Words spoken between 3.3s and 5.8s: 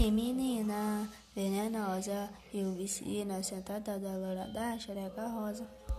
sentada da loura da xereca rosa.